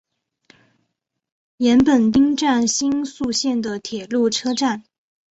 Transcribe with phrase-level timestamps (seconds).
[1.57, 4.83] 岩本町站新宿线的铁路车站。